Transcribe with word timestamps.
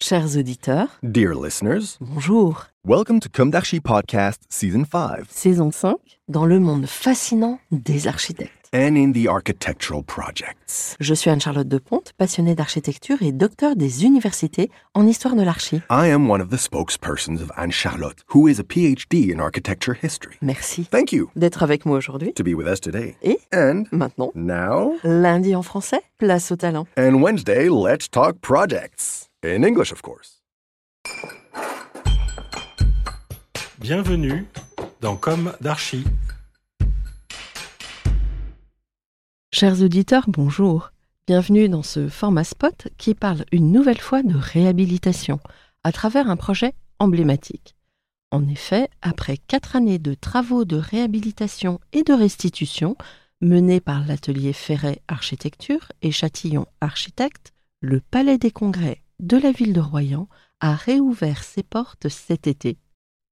Chers 0.00 0.36
auditeurs, 0.36 0.88
Dear 1.02 1.34
listeners, 1.34 1.98
bonjour. 2.00 2.66
welcome 2.84 3.18
to 3.18 3.28
Kumdashi 3.28 3.80
Podcast 3.80 4.38
Season 4.48 4.84
5 4.84 5.24
Saison 5.28 5.72
5, 5.72 5.96
dans 6.28 6.46
le 6.46 6.60
monde 6.60 6.86
fascinant 6.86 7.58
des 7.72 8.06
architectes. 8.06 8.52
and 8.72 8.96
in 8.96 9.10
the 9.12 9.26
architectural 9.26 10.04
projects. 10.04 10.94
Je 11.00 11.14
suis 11.14 11.30
Anne-Charlotte 11.30 11.66
Deponte, 11.66 12.12
passionnée 12.16 12.54
d'architecture 12.54 13.16
et 13.22 13.32
docteur 13.32 13.74
des 13.74 14.04
universités 14.04 14.70
en 14.94 15.04
histoire 15.06 15.34
de 15.34 15.42
l'archi. 15.42 15.76
I 15.90 16.10
am 16.12 16.30
one 16.30 16.40
of 16.40 16.50
the 16.50 16.58
spokespersons 16.58 17.40
of 17.42 17.50
Anne 17.56 17.72
Charlotte, 17.72 18.18
who 18.32 18.46
is 18.46 18.60
a 18.60 18.62
PhD 18.62 19.32
in 19.34 19.40
architecture 19.40 19.94
history. 20.00 20.36
Merci 20.42 20.84
Thank 20.84 21.10
you 21.12 21.28
d'être 21.34 21.64
avec 21.64 21.84
moi 21.86 21.96
aujourd'hui. 21.98 22.32
to 22.34 22.44
be 22.44 22.54
with 22.54 22.68
us 22.68 22.80
today. 22.80 23.16
Et 23.22 23.40
And 23.52 23.84
maintenant, 23.90 24.30
now, 24.36 24.96
lundi 25.02 25.56
en 25.56 25.62
français, 25.62 26.02
place 26.18 26.52
au 26.52 26.56
talent. 26.56 26.86
and 26.96 27.20
Wednesday, 27.20 27.68
let's 27.68 28.08
talk 28.08 28.38
projects. 28.40 29.27
In 29.50 29.62
English, 29.62 29.92
of 29.92 30.02
course. 30.02 30.42
Bienvenue 33.78 34.46
dans 35.00 35.16
Comme 35.16 35.54
d'Archi. 35.62 36.04
Chers 39.50 39.80
auditeurs, 39.80 40.24
bonjour. 40.28 40.90
Bienvenue 41.26 41.70
dans 41.70 41.82
ce 41.82 42.08
format 42.08 42.44
spot 42.44 42.88
qui 42.98 43.14
parle 43.14 43.46
une 43.50 43.72
nouvelle 43.72 44.00
fois 44.00 44.22
de 44.22 44.36
réhabilitation 44.36 45.40
à 45.82 45.92
travers 45.92 46.28
un 46.28 46.36
projet 46.36 46.74
emblématique. 46.98 47.74
En 48.30 48.46
effet, 48.48 48.90
après 49.00 49.38
quatre 49.38 49.76
années 49.76 49.98
de 49.98 50.12
travaux 50.12 50.66
de 50.66 50.76
réhabilitation 50.76 51.80
et 51.94 52.02
de 52.02 52.12
restitution 52.12 52.96
menés 53.40 53.80
par 53.80 54.06
l'atelier 54.06 54.52
Ferret 54.52 55.00
Architecture 55.08 55.90
et 56.02 56.10
Châtillon 56.10 56.66
Architecte, 56.82 57.54
le 57.80 58.00
Palais 58.00 58.36
des 58.36 58.50
Congrès 58.50 59.00
de 59.20 59.36
la 59.36 59.52
ville 59.52 59.72
de 59.72 59.80
Royan 59.80 60.28
a 60.60 60.74
réouvert 60.74 61.42
ses 61.42 61.62
portes 61.62 62.08
cet 62.08 62.46
été. 62.46 62.78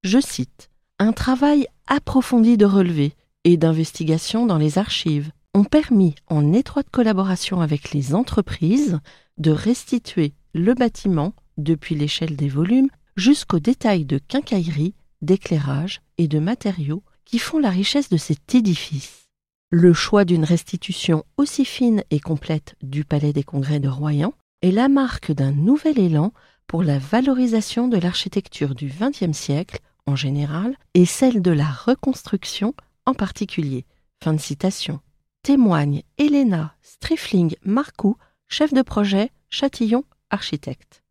Je 0.02 0.20
cite 0.20 0.70
Un 0.98 1.12
travail 1.12 1.66
approfondi 1.86 2.56
de 2.56 2.64
relevé 2.64 3.14
et 3.44 3.56
d'investigation 3.56 4.46
dans 4.46 4.58
les 4.58 4.78
archives 4.78 5.30
ont 5.54 5.64
permis, 5.64 6.14
en 6.26 6.52
étroite 6.52 6.90
collaboration 6.90 7.60
avec 7.60 7.92
les 7.92 8.14
entreprises, 8.14 9.00
de 9.38 9.50
restituer 9.50 10.34
le 10.52 10.74
bâtiment, 10.74 11.34
depuis 11.56 11.94
l'échelle 11.94 12.36
des 12.36 12.48
volumes, 12.48 12.90
jusqu'aux 13.16 13.60
détails 13.60 14.04
de 14.04 14.18
quincaillerie, 14.18 14.94
d'éclairage 15.22 16.02
et 16.18 16.28
de 16.28 16.38
matériaux 16.38 17.02
qui 17.24 17.38
font 17.38 17.58
la 17.58 17.70
richesse 17.70 18.10
de 18.10 18.16
cet 18.16 18.54
édifice. 18.54 19.28
Le 19.70 19.92
choix 19.92 20.24
d'une 20.24 20.44
restitution 20.44 21.24
aussi 21.38 21.64
fine 21.64 22.02
et 22.10 22.20
complète 22.20 22.76
du 22.82 23.04
Palais 23.04 23.32
des 23.32 23.42
Congrès 23.42 23.80
de 23.80 23.88
Royan 23.88 24.34
est 24.62 24.70
la 24.70 24.88
marque 24.88 25.32
d'un 25.32 25.52
nouvel 25.52 25.98
élan 25.98 26.32
pour 26.66 26.82
la 26.82 26.98
valorisation 26.98 27.88
de 27.88 27.98
l'architecture 27.98 28.74
du 28.74 28.88
XXe 28.88 29.36
siècle 29.36 29.80
en 30.06 30.16
général 30.16 30.76
et 30.94 31.06
celle 31.06 31.42
de 31.42 31.50
la 31.50 31.70
reconstruction 31.70 32.74
en 33.04 33.14
particulier. 33.14 33.84
Fin 34.22 34.32
de 34.32 34.40
citation 34.40 35.00
témoigne 35.42 36.02
Elena 36.18 36.74
Strifling-Marcoux, 36.82 38.16
chef 38.48 38.72
de 38.72 38.82
projet 38.82 39.30
Châtillon 39.48 40.04
Architecte. 40.30 41.04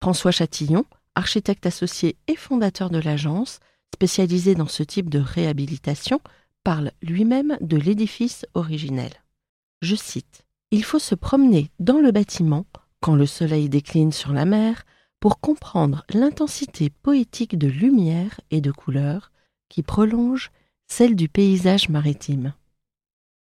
François 0.00 0.30
Châtillon, 0.30 0.84
architecte 1.16 1.66
associé 1.66 2.16
et 2.28 2.36
fondateur 2.36 2.88
de 2.88 2.98
l'agence, 2.98 3.58
spécialisé 3.92 4.54
dans 4.54 4.68
ce 4.68 4.84
type 4.84 5.10
de 5.10 5.18
réhabilitation, 5.18 6.20
parle 6.62 6.92
lui-même 7.02 7.56
de 7.60 7.76
l'édifice 7.76 8.46
originel. 8.54 9.10
Je 9.82 9.96
cite 9.96 10.44
Il 10.70 10.84
faut 10.84 10.98
se 10.98 11.14
promener 11.14 11.70
dans 11.78 11.98
le 11.98 12.12
bâtiment 12.12 12.66
quand 13.00 13.14
le 13.14 13.26
soleil 13.26 13.68
décline 13.68 14.12
sur 14.12 14.32
la 14.32 14.44
mer 14.44 14.84
pour 15.20 15.40
comprendre 15.40 16.04
l'intensité 16.10 16.90
poétique 16.90 17.58
de 17.58 17.68
lumière 17.68 18.40
et 18.50 18.60
de 18.60 18.70
couleur 18.70 19.32
qui 19.68 19.82
prolonge 19.82 20.50
celle 20.86 21.16
du 21.16 21.28
paysage 21.28 21.88
maritime. 21.88 22.54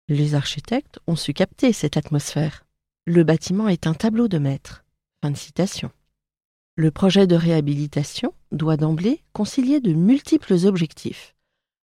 Les 0.08 0.34
architectes 0.34 0.98
ont 1.06 1.16
su 1.16 1.32
capter 1.32 1.72
cette 1.72 1.96
atmosphère. 1.96 2.64
Le 3.06 3.24
bâtiment 3.24 3.68
est 3.68 3.86
un 3.86 3.94
tableau 3.94 4.28
de 4.28 4.38
maître. 4.38 4.84
Fin 5.22 5.30
de 5.30 5.36
citation. 5.36 5.90
Le 6.74 6.90
projet 6.90 7.26
de 7.26 7.36
réhabilitation 7.36 8.34
doit 8.50 8.76
d'emblée 8.76 9.22
concilier 9.32 9.80
de 9.80 9.92
multiples 9.92 10.66
objectifs. 10.66 11.34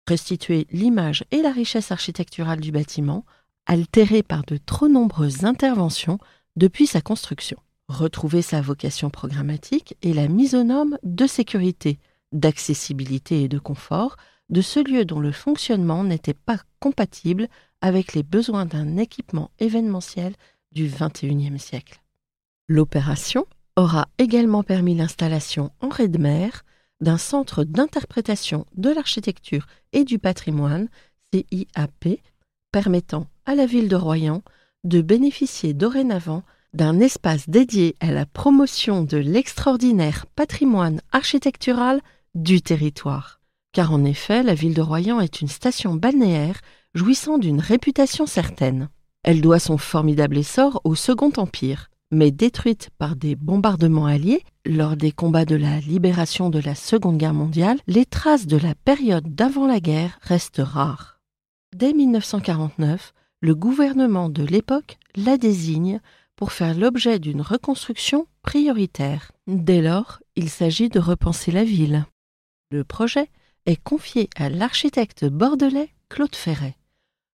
Restituer 0.08 0.68
l'image 0.72 1.24
et 1.32 1.42
la 1.42 1.52
richesse 1.52 1.92
architecturale 1.92 2.60
du 2.60 2.72
bâtiment, 2.72 3.26
altérée 3.70 4.24
par 4.24 4.44
de 4.46 4.58
trop 4.58 4.88
nombreuses 4.88 5.46
interventions 5.46 6.18
depuis 6.56 6.88
sa 6.88 7.02
construction. 7.02 7.58
Retrouver 7.88 8.42
sa 8.42 8.62
vocation 8.62 9.12
programmatique 9.12 9.96
et 10.02 10.12
la 10.12 10.28
mise 10.28 10.56
aux 10.56 10.64
normes 10.64 10.98
de 11.04 11.28
sécurité, 11.28 12.00
d'accessibilité 12.32 13.44
et 13.44 13.48
de 13.48 13.60
confort 13.60 14.18
de 14.50 14.62
ce 14.62 14.80
lieu 14.80 15.06
dont 15.06 15.20
le 15.20 15.32
fonctionnement 15.32 16.04
n'était 16.04 16.34
pas 16.34 16.58
compatible 16.80 17.48
avec 17.82 18.14
les 18.16 18.24
besoins 18.24 18.66
d'un 18.66 18.98
équipement 18.98 19.52
événementiel 19.60 20.34
du 20.72 20.88
XXIe 20.88 21.60
siècle. 21.60 22.02
L'opération 22.68 23.46
aura 23.76 24.08
également 24.18 24.64
permis 24.64 24.96
l'installation 24.96 25.72
en 25.80 25.90
raie 25.90 26.08
de 26.08 26.18
mer 26.18 26.66
d'un 27.02 27.20
centre 27.20 27.64
d'interprétation 27.64 28.66
de 28.76 28.90
l'architecture 28.90 29.68
et 29.94 30.06
du 30.06 30.18
patrimoine, 30.18 30.90
CIAP, 31.32 32.20
permettant 32.72 33.28
à 33.50 33.56
la 33.56 33.66
ville 33.66 33.88
de 33.88 33.96
Royan 33.96 34.44
de 34.84 35.02
bénéficier 35.02 35.74
dorénavant 35.74 36.44
d'un 36.74 37.00
espace 37.00 37.50
dédié 37.50 37.96
à 38.00 38.12
la 38.12 38.28
promotion 38.28 39.02
de 39.02 39.18
l'extraordinaire 39.18 40.28
patrimoine 40.36 41.02
architectural 41.12 42.00
du 42.36 42.62
territoire. 42.62 43.42
Car 43.74 43.92
en 43.92 44.06
effet, 44.06 44.44
la 44.44 44.54
ville 44.54 44.76
de 44.76 44.84
Royan 44.84 45.20
est 45.20 45.42
une 45.42 45.48
station 45.48 45.96
balnéaire 45.96 46.62
jouissant 46.94 47.40
d'une 47.40 47.60
réputation 47.60 48.28
certaine. 48.28 48.90
Elle 49.24 49.42
doit 49.42 49.58
son 49.58 49.80
formidable 49.80 50.38
essor 50.38 50.80
au 50.84 50.94
Second 50.94 51.32
Empire, 51.38 51.90
mais 52.12 52.30
détruite 52.30 52.92
par 53.00 53.16
des 53.16 53.36
bombardements 53.36 54.06
alliés 54.06 54.44
lors 54.64 54.96
des 54.96 55.12
combats 55.12 55.46
de 55.46 55.56
la 55.56 55.80
libération 55.80 56.52
de 56.52 56.60
la 56.60 56.76
Seconde 56.76 57.18
Guerre 57.18 57.34
mondiale, 57.34 57.80
les 57.88 58.06
traces 58.06 58.46
de 58.46 58.58
la 58.58 58.76
période 58.76 59.34
d'avant 59.34 59.66
la 59.66 59.80
guerre 59.80 60.20
restent 60.22 60.62
rares. 60.64 61.20
Dès 61.76 61.94
1949, 61.94 63.12
le 63.42 63.56
gouvernement 63.56 64.30
de 64.30 64.44
l'époque 64.44 64.98
la 65.16 65.38
désigne 65.38 66.02
pour 66.36 66.52
faire 66.52 66.78
l'objet 66.78 67.20
d'une 67.20 67.42
reconstruction 67.42 68.28
prioritaire. 68.42 69.32
Dès 69.48 69.82
lors, 69.82 70.20
il 70.36 70.50
s'agit 70.50 70.90
de 70.90 71.00
repenser 71.00 71.52
la 71.52 71.64
ville. 71.64 72.06
Le 72.72 72.84
projet 72.84 73.30
est 73.66 73.82
confié 73.82 74.30
à 74.36 74.50
l'architecte 74.50 75.26
bordelais 75.26 75.90
Claude 76.10 76.36
Ferret. 76.36 76.76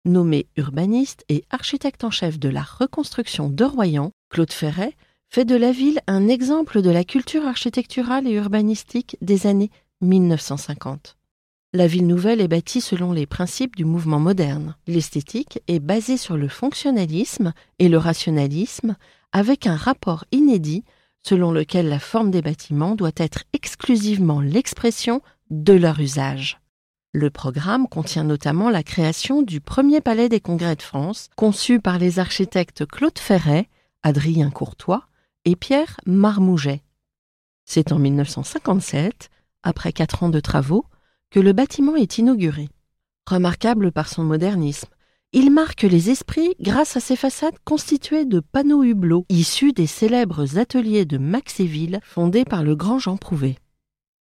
Nommé 0.05 0.47
urbaniste 0.57 1.25
et 1.29 1.45
architecte 1.51 2.05
en 2.05 2.11
chef 2.11 2.39
de 2.39 2.49
la 2.49 2.63
reconstruction 2.63 3.51
de 3.51 3.65
Royan, 3.65 4.13
Claude 4.31 4.53
Ferret 4.53 4.97
fait 5.29 5.45
de 5.45 5.57
la 5.57 5.73
ville 5.73 6.01
un 6.07 6.29
exemple 6.29 6.83
de 6.83 6.91
la 6.91 7.05
culture 7.05 7.47
architecturale 7.47 8.27
et 8.27 8.33
urbanistique 8.33 9.17
des 9.21 9.47
années 9.47 9.71
1950. 10.01 11.20
La 11.73 11.87
ville 11.87 12.09
nouvelle 12.09 12.41
est 12.41 12.49
bâtie 12.49 12.81
selon 12.81 13.13
les 13.13 13.27
principes 13.27 13.77
du 13.77 13.85
mouvement 13.85 14.19
moderne. 14.19 14.75
L'esthétique 14.89 15.61
est 15.69 15.79
basée 15.79 16.17
sur 16.17 16.37
le 16.37 16.49
fonctionnalisme 16.49 17.53
et 17.79 17.89
le 17.89 17.97
rationalisme, 17.97 18.97
avec 19.31 19.69
un 19.69 19.77
rapport 19.77 20.25
inédit 20.33 20.83
selon 21.23 21.53
lequel 21.53 21.89
la 21.89 22.01
forme 22.01 22.33
des 22.33 22.43
bâtiments 22.43 22.97
doit 22.97 23.13
être 23.17 23.45
exclusivement 23.53 24.41
l'expression 24.41 25.23
de 25.51 25.73
leur 25.73 26.01
usage. 26.01 26.59
Le 27.13 27.31
programme 27.31 27.87
contient 27.87 28.25
notamment 28.25 28.69
la 28.69 28.83
création 28.83 29.43
du 29.43 29.61
premier 29.61 30.01
palais 30.01 30.29
des 30.29 30.41
congrès 30.41 30.75
de 30.75 30.83
France, 30.83 31.29
conçu 31.37 31.79
par 31.79 31.99
les 31.99 32.19
architectes 32.19 32.85
Claude 32.85 33.19
Ferret, 33.19 33.69
Adrien 34.03 34.51
Courtois 34.51 35.05
et 35.45 35.55
Pierre 35.55 36.01
Marmouget. 36.05 36.83
C'est 37.65 37.93
en 37.93 38.01
1957, 38.01 39.31
après 39.63 39.93
quatre 39.93 40.25
ans 40.25 40.31
de 40.31 40.41
travaux, 40.41 40.87
que 41.31 41.41
le 41.41 41.53
bâtiment 41.53 41.97
est 41.97 42.19
inauguré. 42.19 42.69
Remarquable 43.27 43.93
par 43.93 44.09
son 44.09 44.25
modernisme, 44.25 44.89
il 45.33 45.53
marque 45.53 45.83
les 45.83 46.11
esprits 46.11 46.57
grâce 46.61 46.97
à 46.97 47.01
ses 47.01 47.15
façades 47.15 47.55
constituées 47.65 48.25
de 48.25 48.41
panneaux 48.41 48.83
hublots 48.83 49.27
issus 49.29 49.73
des 49.73 49.87
célèbres 49.87 50.59
ateliers 50.59 51.05
de 51.05 51.19
Maxéville 51.19 52.01
fondés 52.03 52.45
par 52.45 52.65
le 52.65 52.75
grand 52.75 52.99
Jean 52.99 53.17
Prouvé. 53.17 53.57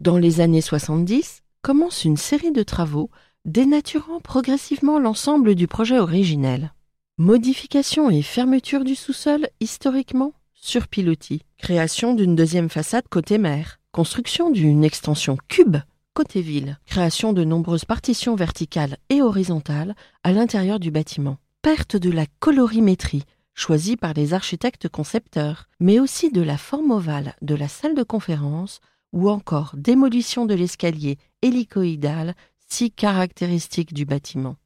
Dans 0.01 0.19
les 0.19 0.41
années 0.41 0.61
70, 0.61 1.43
commence 1.63 2.05
une 2.05 2.19
série 2.19 2.53
de 2.53 2.63
travaux 2.63 3.09
dénaturant 3.47 4.21
progressivement 4.21 4.99
l'ensemble 4.99 5.55
du 5.55 5.67
projet 5.67 5.99
originel. 5.99 6.75
Modification 7.17 8.11
et 8.11 8.23
fermeture 8.23 8.85
du 8.85 8.95
sous-sol 8.95 9.49
historiquement 9.61 10.35
sur 10.53 10.89
pilotis, 10.89 11.43
création 11.57 12.15
d'une 12.15 12.37
deuxième 12.37 12.69
façade 12.69 13.09
côté 13.09 13.39
mer, 13.39 13.81
construction 13.93 14.51
d'une 14.51 14.85
extension 14.85 15.39
cube 15.49 15.79
côté 16.15 16.41
ville, 16.43 16.79
création 16.87 17.33
de 17.33 17.45
nombreuses 17.45 17.85
partitions 17.85 18.37
verticales 18.37 18.99
et 19.09 19.23
horizontales 19.23 19.95
à 20.25 20.33
l'intérieur 20.33 20.79
du 20.79 20.91
bâtiment, 20.91 21.39
perte 21.63 21.97
de 21.97 22.11
la 22.11 22.27
colorimétrie, 22.39 23.25
choisie 23.55 23.97
par 23.97 24.13
les 24.15 24.35
architectes 24.35 24.89
concepteurs, 24.89 25.69
mais 25.81 26.01
aussi 26.01 26.31
de 26.31 26.43
la 26.43 26.59
forme 26.59 26.91
ovale 26.91 27.35
de 27.43 27.55
la 27.55 27.69
salle 27.69 27.95
de 27.95 28.03
conférence 28.03 28.81
ou 29.13 29.29
encore 29.31 29.75
démolition 29.77 30.47
de 30.47 30.55
l'escalier 30.55 31.19
hélicoïdal 31.43 32.35
si 32.69 32.91
caractéristique 32.91 33.93
du 33.93 34.05
bâtiment. 34.05 34.57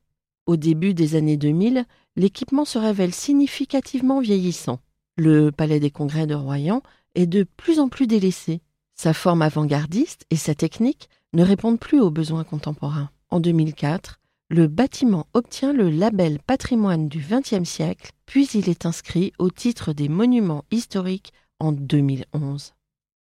Au 0.47 0.57
début 0.57 0.95
des 0.95 1.17
années 1.17 1.37
2000, 1.37 1.85
l'équipement 2.15 2.65
se 2.65 2.79
révèle 2.79 3.13
significativement 3.13 4.21
vieillissant. 4.21 4.81
Le 5.17 5.51
Palais 5.51 5.81
des 5.81 5.91
Congrès 5.91 6.27
de 6.27 6.35
Royan 6.35 6.83
est 7.17 7.27
de 7.27 7.45
plus 7.57 7.81
en 7.81 7.89
plus 7.89 8.07
délaissé. 8.07 8.61
Sa 8.95 9.13
forme 9.13 9.43
avant-gardiste 9.43 10.25
et 10.31 10.37
sa 10.37 10.55
technique 10.55 11.09
ne 11.37 11.45
répondent 11.45 11.79
plus 11.79 12.01
aux 12.01 12.11
besoins 12.11 12.45
contemporains. 12.45 13.11
En 13.29 13.41
2004, 13.41 14.21
le 14.49 14.69
bâtiment 14.69 15.27
obtient 15.35 15.75
le 15.75 15.91
label 15.91 16.39
patrimoine 16.39 17.09
du 17.09 17.19
XXe 17.19 17.69
siècle, 17.69 18.13
puis 18.25 18.47
il 18.55 18.71
est 18.71 18.87
inscrit 18.87 19.33
au 19.39 19.51
titre 19.51 19.93
des 19.93 20.09
monuments 20.09 20.65
historiques 20.71 21.35
en 21.61 21.73
2011. 21.73 22.73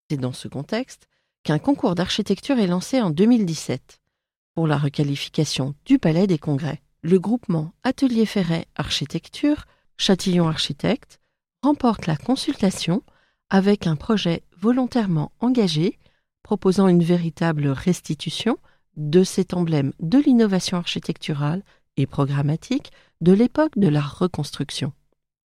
C'est 0.08 0.16
dans 0.16 0.32
ce 0.32 0.48
contexte 0.48 1.08
qu'un 1.42 1.58
concours 1.58 1.94
d'architecture 1.94 2.58
est 2.58 2.66
lancé 2.66 3.02
en 3.02 3.10
2017 3.10 4.00
pour 4.54 4.66
la 4.66 4.78
requalification 4.78 5.74
du 5.84 5.98
Palais 5.98 6.26
des 6.26 6.38
Congrès. 6.38 6.80
Le 7.02 7.18
groupement 7.18 7.72
Atelier 7.82 8.24
Ferret 8.24 8.66
Architecture, 8.76 9.66
Châtillon 9.98 10.48
Architecte, 10.48 11.20
remporte 11.62 12.06
la 12.06 12.16
consultation 12.16 13.02
avec 13.50 13.86
un 13.86 13.96
projet 13.96 14.42
volontairement 14.58 15.32
engagé 15.40 15.98
proposant 16.42 16.88
une 16.88 17.02
véritable 17.02 17.68
restitution 17.68 18.58
de 18.96 19.24
cet 19.24 19.54
emblème 19.54 19.92
de 20.00 20.18
l'innovation 20.18 20.76
architecturale 20.76 21.62
et 21.96 22.06
programmatique 22.06 22.90
de 23.20 23.32
l'époque 23.32 23.76
de 23.76 23.88
la 23.88 24.00
reconstruction. 24.00 24.92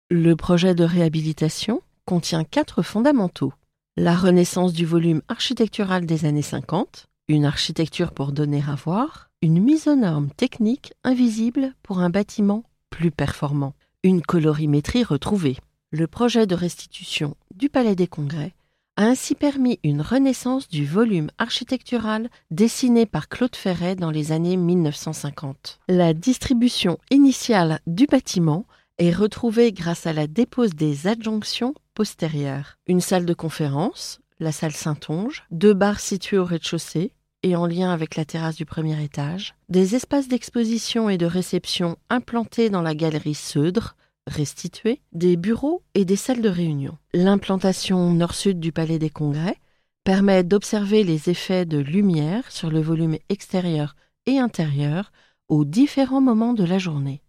Le 0.10 0.36
projet 0.36 0.76
de 0.76 0.84
réhabilitation 0.84 1.82
contient 2.06 2.44
quatre 2.44 2.82
fondamentaux. 2.82 3.54
La 3.98 4.16
renaissance 4.16 4.74
du 4.74 4.86
volume 4.86 5.22
architectural 5.28 6.06
des 6.06 6.26
années 6.26 6.42
50, 6.42 7.08
une 7.28 7.46
architecture 7.46 8.12
pour 8.12 8.32
donner 8.32 8.64
à 8.68 8.76
voir, 8.76 9.30
une 9.42 9.62
mise 9.62 9.88
aux 9.88 9.96
normes 9.96 10.30
technique 10.32 10.94
invisible 11.04 11.74
pour 11.84 12.00
un 12.00 12.10
bâtiment 12.10 12.64
plus 12.90 13.12
performant, 13.12 13.74
une 14.04 14.22
colorimétrie 14.22 15.04
retrouvée. 15.04 15.58
Le 15.92 16.08
projet 16.08 16.46
de 16.46 16.56
restitution 16.56 17.36
du 17.56 17.70
Palais 17.70 17.96
des 17.96 18.08
Congrès 18.08 18.54
a 19.02 19.06
ainsi 19.06 19.34
permis 19.34 19.80
une 19.84 20.02
renaissance 20.02 20.70
du 20.70 20.86
volume 20.86 21.32
architectural 21.40 22.30
dessiné 22.52 23.08
par 23.08 23.30
Claude 23.30 23.56
Ferret 23.56 23.96
dans 23.96 24.12
les 24.12 24.32
années 24.32 24.58
1950. 24.58 25.80
La 25.88 26.14
distribution 26.14 27.00
initiale 27.10 27.80
du 27.88 28.06
bâtiment 28.06 28.68
est 29.00 29.12
retrouvée 29.12 29.72
grâce 29.72 30.06
à 30.06 30.14
la 30.14 30.28
dépose 30.28 30.76
des 30.76 31.08
adjonctions 31.08 31.74
postérieures. 31.96 32.78
Une 32.86 33.02
salle 33.02 33.26
de 33.26 33.34
conférence, 33.34 34.22
la 34.40 34.52
salle 34.52 34.74
Saint-Onge, 34.74 35.46
deux 35.50 35.74
bars 35.74 36.00
situés 36.00 36.38
au 36.38 36.46
rez-de-chaussée 36.46 37.12
et 37.42 37.56
en 37.56 37.66
lien 37.66 37.92
avec 37.92 38.16
la 38.16 38.26
terrasse 38.26 38.56
du 38.56 38.66
premier 38.66 39.04
étage, 39.04 39.56
des 39.70 39.96
espaces 39.96 40.28
d'exposition 40.28 41.10
et 41.10 41.18
de 41.18 41.26
réception 41.26 41.98
implantés 42.12 42.70
dans 42.70 42.84
la 42.84 42.94
galerie 42.94 43.34
Seudre, 43.34 43.96
restitués, 44.28 45.02
des 45.12 45.38
bureaux 45.38 45.84
et 45.94 46.06
des 46.06 46.16
salles 46.16 46.42
de 46.42 46.50
réunion. 46.50 46.98
L'implantation 47.14 48.12
nord-sud 48.12 48.60
du 48.60 48.72
Palais 48.72 49.00
des 49.00 49.10
Congrès 49.10 49.58
permet 50.04 50.44
d'observer 50.44 51.04
les 51.04 51.30
effets 51.30 51.66
de 51.66 51.78
lumière 51.78 52.52
sur 52.52 52.72
le 52.72 52.82
volume 52.82 53.18
extérieur 53.30 53.96
et 54.26 54.40
intérieur 54.40 55.12
aux 55.48 55.66
différents 55.66 56.22
moments 56.22 56.54
de 56.54 56.64
la 56.64 56.78
journée. 56.78 57.22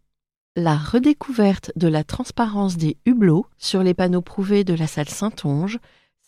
La 0.57 0.77
redécouverte 0.77 1.73
de 1.77 1.89
la 1.89 2.05
transparence 2.05 2.77
des 2.77 2.99
hublots 3.07 3.47
sur 3.57 3.83
les 3.83 3.95
panneaux 3.95 4.23
prouvés 4.23 4.65
de 4.65 4.75
la 4.75 4.87
salle 4.87 5.09
Saint-Onge 5.09 5.79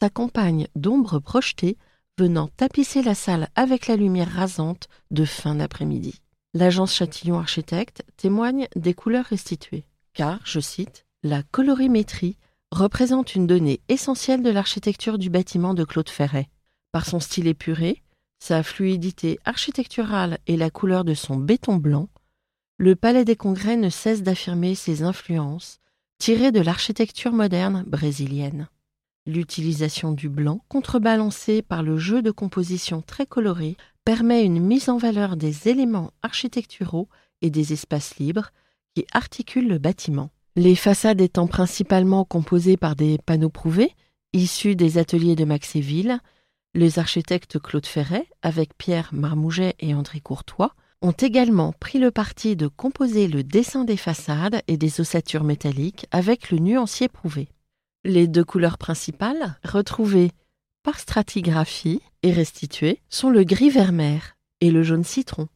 s'accompagne 0.00 0.66
d'ombres 0.76 1.18
projetées 1.18 1.76
venant 2.18 2.48
tapisser 2.56 3.02
la 3.02 3.14
salle 3.14 3.48
avec 3.54 3.86
la 3.86 3.96
lumière 3.96 4.30
rasante 4.30 4.88
de 5.10 5.24
fin 5.24 5.56
d'après-midi. 5.56 6.20
L'agence 6.54 6.94
Châtillon 6.94 7.38
Architecte 7.38 8.02
témoigne 8.16 8.68
des 8.76 8.94
couleurs 8.94 9.26
restituées 9.26 9.84
car, 10.14 10.40
je 10.44 10.60
cite, 10.60 11.04
la 11.22 11.42
colorimétrie 11.42 12.38
représente 12.70 13.34
une 13.34 13.46
donnée 13.46 13.80
essentielle 13.88 14.42
de 14.42 14.50
l'architecture 14.50 15.18
du 15.18 15.30
bâtiment 15.30 15.74
de 15.74 15.84
Claude 15.84 16.08
Ferret. 16.08 16.48
Par 16.92 17.06
son 17.06 17.20
style 17.20 17.46
épuré, 17.46 18.02
sa 18.38 18.62
fluidité 18.62 19.38
architecturale 19.44 20.38
et 20.46 20.56
la 20.56 20.70
couleur 20.70 21.04
de 21.04 21.14
son 21.14 21.36
béton 21.36 21.76
blanc, 21.76 22.08
le 22.78 22.96
Palais 22.96 23.24
des 23.24 23.36
Congrès 23.36 23.76
ne 23.76 23.88
cesse 23.88 24.22
d'affirmer 24.22 24.74
ses 24.74 25.02
influences 25.02 25.80
tirées 26.18 26.52
de 26.52 26.60
l'architecture 26.60 27.32
moderne 27.32 27.84
brésilienne. 27.86 28.68
L'utilisation 29.26 30.12
du 30.12 30.28
blanc, 30.28 30.60
contrebalancée 30.68 31.62
par 31.62 31.82
le 31.82 31.96
jeu 31.96 32.20
de 32.22 32.30
composition 32.30 33.00
très 33.00 33.26
coloré, 33.26 33.76
permet 34.04 34.44
une 34.44 34.60
mise 34.60 34.88
en 34.88 34.98
valeur 34.98 35.36
des 35.36 35.68
éléments 35.68 36.12
architecturaux 36.22 37.08
et 37.40 37.50
des 37.50 37.72
espaces 37.72 38.16
libres 38.16 38.50
qui 38.94 39.06
articule 39.12 39.68
le 39.68 39.78
bâtiment. 39.78 40.30
Les 40.56 40.76
façades 40.76 41.20
étant 41.20 41.46
principalement 41.46 42.24
composées 42.24 42.76
par 42.76 42.94
des 42.94 43.18
panneaux 43.18 43.50
prouvés, 43.50 43.94
issus 44.32 44.76
des 44.76 44.98
ateliers 44.98 45.36
de 45.36 45.44
Maxéville, 45.44 46.20
les 46.74 46.98
architectes 46.98 47.58
Claude 47.60 47.86
Ferret, 47.86 48.26
avec 48.42 48.76
Pierre 48.76 49.10
Marmouget 49.12 49.74
et 49.80 49.94
André 49.94 50.20
Courtois, 50.20 50.74
ont 51.02 51.12
également 51.12 51.72
pris 51.72 51.98
le 51.98 52.10
parti 52.10 52.56
de 52.56 52.66
composer 52.66 53.28
le 53.28 53.44
dessin 53.44 53.84
des 53.84 53.96
façades 53.96 54.62
et 54.68 54.76
des 54.76 55.00
ossatures 55.00 55.44
métalliques 55.44 56.06
avec 56.10 56.50
le 56.50 56.58
nuancier 56.58 57.08
prouvé. 57.08 57.48
Les 58.04 58.26
deux 58.26 58.44
couleurs 58.44 58.78
principales, 58.78 59.58
retrouvées 59.64 60.30
par 60.82 60.98
stratigraphie 60.98 62.00
et 62.22 62.32
restituées, 62.32 63.00
sont 63.08 63.30
le 63.30 63.44
gris 63.44 63.70
vermeer 63.70 64.36
et 64.60 64.70
le 64.70 64.82
jaune 64.82 65.04
citron, 65.04 65.48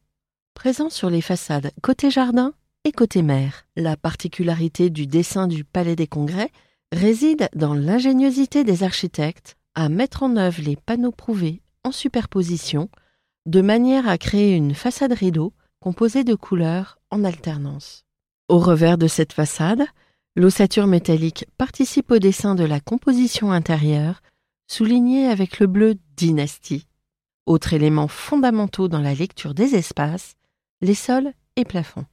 présents 0.53 0.89
sur 0.89 1.09
les 1.09 1.21
façades 1.21 1.71
côté 1.81 2.11
jardin 2.11 2.53
côté 2.91 3.21
mer. 3.21 3.65
La 3.75 3.97
particularité 3.97 4.89
du 4.89 5.07
dessin 5.07 5.47
du 5.47 5.63
Palais 5.63 5.95
des 5.95 6.07
Congrès 6.07 6.51
réside 6.91 7.49
dans 7.55 7.73
l'ingéniosité 7.73 8.63
des 8.63 8.83
architectes 8.83 9.57
à 9.75 9.89
mettre 9.89 10.23
en 10.23 10.35
œuvre 10.35 10.61
les 10.61 10.75
panneaux 10.75 11.11
prouvés 11.11 11.61
en 11.83 11.91
superposition 11.91 12.89
de 13.45 13.61
manière 13.61 14.07
à 14.07 14.17
créer 14.17 14.55
une 14.55 14.75
façade 14.75 15.13
rideau 15.13 15.53
composée 15.79 16.23
de 16.23 16.35
couleurs 16.35 16.99
en 17.09 17.23
alternance. 17.23 18.05
Au 18.47 18.59
revers 18.59 18.97
de 18.97 19.07
cette 19.07 19.33
façade, 19.33 19.85
l'ossature 20.35 20.87
métallique 20.87 21.45
participe 21.57 22.11
au 22.11 22.19
dessin 22.19 22.55
de 22.55 22.63
la 22.63 22.79
composition 22.79 23.51
intérieure, 23.51 24.21
soulignée 24.67 25.27
avec 25.27 25.59
le 25.59 25.67
bleu 25.67 25.95
dynastie. 26.15 26.87
Autre 27.45 27.73
élément 27.73 28.07
fondamental 28.07 28.87
dans 28.87 29.01
la 29.01 29.13
lecture 29.13 29.53
des 29.53 29.75
espaces, 29.75 30.35
les 30.81 30.93
sols 30.93 31.33
et 31.55 31.65
plafonds. 31.65 32.05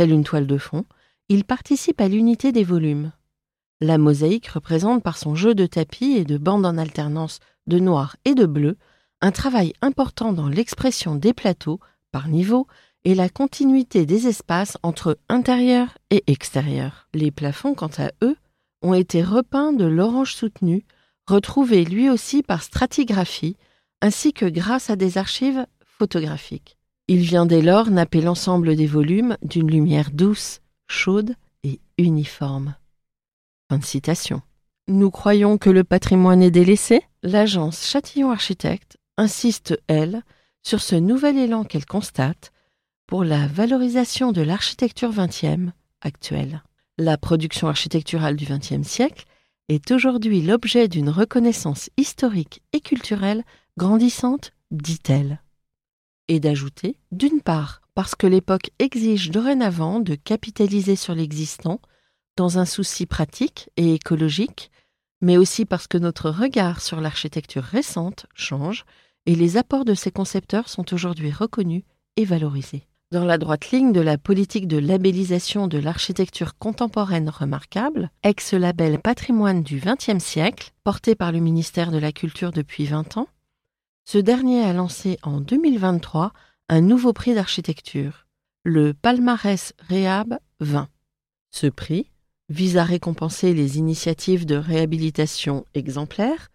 Telle 0.00 0.12
une 0.12 0.24
toile 0.24 0.46
de 0.46 0.56
fond, 0.56 0.86
il 1.28 1.44
participe 1.44 2.00
à 2.00 2.08
l'unité 2.08 2.52
des 2.52 2.64
volumes. 2.64 3.12
La 3.82 3.98
mosaïque 3.98 4.48
représente 4.48 5.02
par 5.02 5.18
son 5.18 5.34
jeu 5.34 5.54
de 5.54 5.66
tapis 5.66 6.12
et 6.12 6.24
de 6.24 6.38
bandes 6.38 6.64
en 6.64 6.78
alternance 6.78 7.38
de 7.66 7.78
noir 7.78 8.16
et 8.24 8.34
de 8.34 8.46
bleu 8.46 8.78
un 9.20 9.30
travail 9.30 9.74
important 9.82 10.32
dans 10.32 10.48
l'expression 10.48 11.16
des 11.16 11.34
plateaux 11.34 11.80
par 12.12 12.28
niveau 12.28 12.66
et 13.04 13.14
la 13.14 13.28
continuité 13.28 14.06
des 14.06 14.26
espaces 14.26 14.78
entre 14.82 15.18
intérieur 15.28 15.98
et 16.08 16.24
extérieur. 16.28 17.06
Les 17.12 17.30
plafonds, 17.30 17.74
quant 17.74 17.90
à 17.98 18.10
eux, 18.22 18.36
ont 18.80 18.94
été 18.94 19.22
repeints 19.22 19.74
de 19.74 19.84
l'orange 19.84 20.32
soutenu, 20.32 20.86
retrouvé 21.26 21.84
lui 21.84 22.08
aussi 22.08 22.42
par 22.42 22.62
stratigraphie, 22.62 23.58
ainsi 24.00 24.32
que 24.32 24.46
grâce 24.46 24.88
à 24.88 24.96
des 24.96 25.18
archives 25.18 25.66
photographiques. 25.84 26.78
Il 27.12 27.22
vient 27.22 27.44
dès 27.44 27.60
lors 27.60 27.90
napper 27.90 28.20
l'ensemble 28.20 28.76
des 28.76 28.86
volumes 28.86 29.36
d'une 29.42 29.68
lumière 29.68 30.12
douce, 30.12 30.60
chaude 30.86 31.34
et 31.64 31.80
uniforme. 31.98 32.76
Fin 33.68 33.78
de 33.78 33.84
citation. 33.84 34.42
Nous 34.86 35.10
croyons 35.10 35.58
que 35.58 35.70
le 35.70 35.82
patrimoine 35.82 36.40
est 36.40 36.52
délaissé 36.52 37.02
L'agence 37.24 37.84
Châtillon 37.84 38.30
Architecte 38.30 38.98
insiste, 39.16 39.76
elle, 39.88 40.22
sur 40.62 40.80
ce 40.80 40.94
nouvel 40.94 41.36
élan 41.36 41.64
qu'elle 41.64 41.84
constate 41.84 42.52
pour 43.08 43.24
la 43.24 43.48
valorisation 43.48 44.30
de 44.30 44.42
l'architecture 44.42 45.10
XXe 45.10 45.72
actuelle. 46.02 46.62
La 46.96 47.18
production 47.18 47.66
architecturale 47.66 48.36
du 48.36 48.44
XXe 48.44 48.86
siècle 48.86 49.24
est 49.68 49.90
aujourd'hui 49.90 50.42
l'objet 50.42 50.86
d'une 50.86 51.10
reconnaissance 51.10 51.90
historique 51.96 52.62
et 52.72 52.80
culturelle 52.80 53.42
grandissante, 53.76 54.52
dit-elle 54.70 55.40
et 56.30 56.38
d'ajouter, 56.38 56.96
d'une 57.10 57.40
part, 57.40 57.82
parce 57.94 58.14
que 58.14 58.28
l'époque 58.28 58.70
exige 58.78 59.30
dorénavant 59.30 59.98
de 59.98 60.14
capitaliser 60.14 60.94
sur 60.94 61.12
l'existant 61.12 61.80
dans 62.36 62.58
un 62.58 62.64
souci 62.64 63.04
pratique 63.04 63.68
et 63.76 63.94
écologique, 63.94 64.70
mais 65.20 65.36
aussi 65.36 65.64
parce 65.64 65.88
que 65.88 65.98
notre 65.98 66.30
regard 66.30 66.80
sur 66.80 67.00
l'architecture 67.00 67.64
récente 67.64 68.26
change 68.32 68.84
et 69.26 69.34
les 69.34 69.56
apports 69.56 69.84
de 69.84 69.92
ses 69.92 70.12
concepteurs 70.12 70.68
sont 70.68 70.94
aujourd'hui 70.94 71.32
reconnus 71.32 71.82
et 72.16 72.24
valorisés. 72.24 72.86
Dans 73.10 73.24
la 73.24 73.36
droite 73.36 73.72
ligne 73.72 73.92
de 73.92 74.00
la 74.00 74.16
politique 74.16 74.68
de 74.68 74.78
labellisation 74.78 75.66
de 75.66 75.78
l'architecture 75.78 76.56
contemporaine 76.56 77.28
remarquable, 77.28 78.12
ex-label 78.22 79.00
patrimoine 79.00 79.64
du 79.64 79.82
XXe 79.84 80.22
siècle, 80.22 80.70
porté 80.84 81.16
par 81.16 81.32
le 81.32 81.40
ministère 81.40 81.90
de 81.90 81.98
la 81.98 82.12
Culture 82.12 82.52
depuis 82.52 82.84
20 82.86 83.16
ans, 83.16 83.26
ce 84.12 84.18
dernier 84.18 84.64
a 84.64 84.72
lancé 84.72 85.20
en 85.22 85.40
2023 85.40 86.32
un 86.68 86.80
nouveau 86.80 87.12
prix 87.12 87.32
d'architecture, 87.32 88.26
le 88.64 88.92
Palmarès 88.92 89.72
Réhab 89.78 90.36
20. 90.58 90.88
Ce 91.52 91.68
prix 91.68 92.10
vise 92.48 92.76
à 92.76 92.82
récompenser 92.82 93.54
les 93.54 93.78
initiatives 93.78 94.46
de 94.46 94.56
réhabilitation 94.56 95.64
exemplaires 95.74 96.48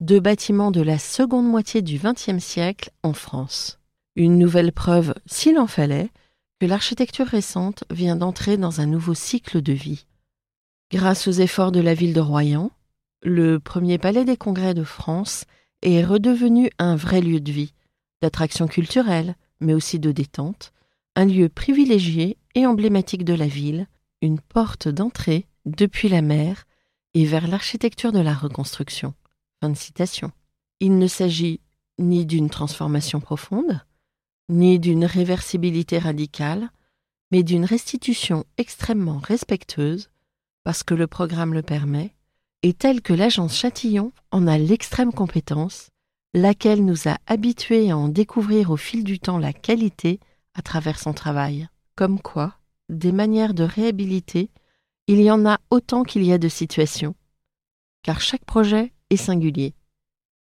de 0.00 0.18
bâtiments 0.18 0.70
de 0.70 0.82
la 0.82 0.98
seconde 0.98 1.46
moitié 1.46 1.80
du 1.80 1.98
XXe 1.98 2.38
siècle 2.38 2.90
en 3.02 3.14
France. 3.14 3.78
Une 4.14 4.36
nouvelle 4.36 4.72
preuve, 4.72 5.14
s'il 5.24 5.58
en 5.58 5.66
fallait, 5.66 6.10
que 6.60 6.66
l'architecture 6.66 7.26
récente 7.26 7.82
vient 7.88 8.16
d'entrer 8.16 8.58
dans 8.58 8.82
un 8.82 8.86
nouveau 8.86 9.14
cycle 9.14 9.62
de 9.62 9.72
vie. 9.72 10.04
Grâce 10.92 11.28
aux 11.28 11.32
efforts 11.32 11.72
de 11.72 11.80
la 11.80 11.94
ville 11.94 12.12
de 12.12 12.20
Royan, 12.20 12.70
le 13.22 13.58
premier 13.58 13.96
palais 13.96 14.26
des 14.26 14.36
congrès 14.36 14.74
de 14.74 14.84
France 14.84 15.46
est 15.82 16.04
redevenu 16.04 16.70
un 16.78 16.96
vrai 16.96 17.20
lieu 17.20 17.40
de 17.40 17.52
vie, 17.52 17.72
d'attraction 18.22 18.66
culturelle, 18.66 19.34
mais 19.60 19.74
aussi 19.74 19.98
de 19.98 20.12
détente, 20.12 20.72
un 21.16 21.24
lieu 21.26 21.48
privilégié 21.48 22.36
et 22.54 22.66
emblématique 22.66 23.24
de 23.24 23.34
la 23.34 23.46
ville, 23.46 23.86
une 24.22 24.40
porte 24.40 24.88
d'entrée 24.88 25.46
depuis 25.64 26.08
la 26.08 26.22
mer 26.22 26.66
et 27.14 27.24
vers 27.24 27.48
l'architecture 27.48 28.12
de 28.12 28.20
la 28.20 28.34
reconstruction. 28.34 29.14
Fin 29.60 29.70
de 29.70 29.76
citation. 29.76 30.32
Il 30.80 30.98
ne 30.98 31.06
s'agit 31.06 31.60
ni 31.98 32.24
d'une 32.24 32.48
transformation 32.48 33.20
profonde, 33.20 33.80
ni 34.48 34.78
d'une 34.78 35.04
réversibilité 35.04 35.98
radicale, 35.98 36.70
mais 37.30 37.42
d'une 37.42 37.64
restitution 37.64 38.44
extrêmement 38.56 39.18
respectueuse, 39.18 40.10
parce 40.64 40.82
que 40.82 40.94
le 40.94 41.06
programme 41.06 41.54
le 41.54 41.62
permet, 41.62 42.14
et 42.62 42.72
telle 42.74 43.00
que 43.00 43.12
l'agence 43.12 43.56
Châtillon 43.56 44.12
en 44.30 44.46
a 44.46 44.58
l'extrême 44.58 45.12
compétence, 45.12 45.88
laquelle 46.34 46.84
nous 46.84 47.08
a 47.08 47.18
habitués 47.26 47.90
à 47.90 47.96
en 47.96 48.08
découvrir 48.08 48.70
au 48.70 48.76
fil 48.76 49.04
du 49.04 49.18
temps 49.18 49.38
la 49.38 49.52
qualité 49.52 50.20
à 50.54 50.62
travers 50.62 50.98
son 50.98 51.12
travail. 51.12 51.68
Comme 51.96 52.20
quoi, 52.20 52.54
des 52.88 53.12
manières 53.12 53.54
de 53.54 53.64
réhabiliter, 53.64 54.50
il 55.06 55.20
y 55.20 55.30
en 55.30 55.46
a 55.46 55.58
autant 55.70 56.02
qu'il 56.02 56.22
y 56.24 56.32
a 56.32 56.38
de 56.38 56.48
situations, 56.48 57.14
car 58.02 58.20
chaque 58.20 58.44
projet 58.44 58.92
est 59.10 59.16
singulier, 59.16 59.74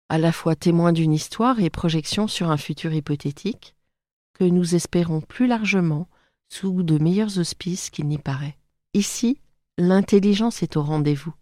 à 0.09 0.17
la 0.17 0.31
fois 0.31 0.55
témoin 0.55 0.91
d'une 0.91 1.13
histoire 1.13 1.61
et 1.61 1.69
projection 1.69 2.27
sur 2.27 2.51
un 2.51 2.57
futur 2.57 2.93
hypothétique, 2.93 3.75
que 4.33 4.43
nous 4.43 4.75
espérons 4.75 5.21
plus 5.21 5.47
largement 5.47 6.07
sous 6.49 6.83
de 6.83 6.97
meilleurs 6.97 7.37
auspices 7.39 7.89
qu'il 7.89 8.07
n'y 8.07 8.17
paraît. 8.17 8.57
Ici, 8.93 9.39
l'intelligence 9.77 10.63
est 10.63 10.75
au 10.75 10.83
rendez-vous. 10.83 11.33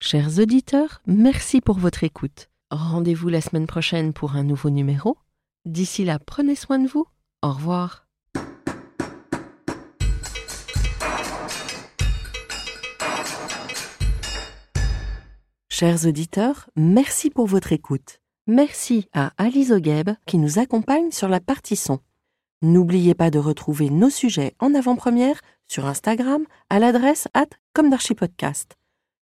Chers 0.00 0.38
auditeurs, 0.38 1.00
merci 1.06 1.60
pour 1.60 1.78
votre 1.78 2.04
écoute. 2.04 2.50
Rendez-vous 2.70 3.28
la 3.28 3.40
semaine 3.40 3.66
prochaine 3.66 4.12
pour 4.12 4.36
un 4.36 4.42
nouveau 4.42 4.70
numéro. 4.70 5.16
D'ici 5.64 6.04
là, 6.04 6.18
prenez 6.18 6.56
soin 6.56 6.78
de 6.78 6.88
vous. 6.88 7.06
Au 7.42 7.52
revoir. 7.52 8.06
Chers 15.70 16.06
auditeurs, 16.06 16.68
merci 16.76 17.30
pour 17.30 17.46
votre 17.46 17.72
écoute. 17.72 18.20
Merci 18.46 19.08
à 19.12 19.32
Alice 19.38 19.70
Ogueb 19.70 20.10
qui 20.26 20.38
nous 20.38 20.58
accompagne 20.58 21.10
sur 21.10 21.28
la 21.28 21.40
partie 21.40 21.76
son. 21.76 22.00
N'oubliez 22.62 23.14
pas 23.14 23.30
de 23.30 23.38
retrouver 23.38 23.90
nos 23.90 24.10
sujets 24.10 24.54
en 24.60 24.74
avant-première 24.74 25.40
sur 25.66 25.86
Instagram 25.86 26.44
à 26.68 26.78
l'adresse 26.78 27.26
at 27.34 27.46
podcast. 28.16 28.76